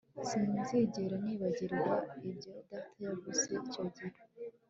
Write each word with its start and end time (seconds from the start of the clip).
Sinzigera 0.27 1.15
nibagirwa 1.23 1.91
ibyo 2.29 2.51
Data 2.69 2.77
yavuze 3.03 3.43
icyo 3.67 3.83
gihe 3.93 4.17